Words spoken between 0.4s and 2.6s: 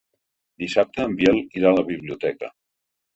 Dissabte en Biel irà a la biblioteca.